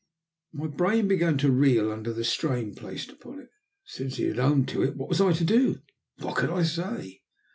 My 0.51 0.65
brain 0.65 1.07
began 1.07 1.37
to 1.37 1.51
reel 1.51 1.91
under 1.91 2.11
the 2.11 2.23
strain 2.23 2.73
placed 2.73 3.11
upon 3.11 3.39
it. 3.39 3.49
Since 3.85 4.15
he 4.15 4.23
had 4.23 4.39
owned 4.39 4.67
to 4.69 4.81
it, 4.81 4.95
what 4.97 5.09
was 5.09 5.21
I 5.21 5.31
to 5.33 5.43
do? 5.43 5.79
What 6.17 6.37
could 6.37 6.49
I 6.49 6.63
say? 6.63 7.21